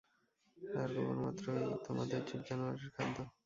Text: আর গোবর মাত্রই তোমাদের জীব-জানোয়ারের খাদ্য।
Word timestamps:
আর 0.75 0.89
গোবর 0.95 1.17
মাত্রই 1.23 1.65
তোমাদের 1.85 2.19
জীব-জানোয়ারের 2.27 2.89
খাদ্য। 2.95 3.17